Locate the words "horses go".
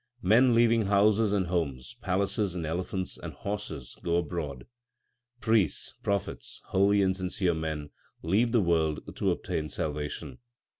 3.33-4.15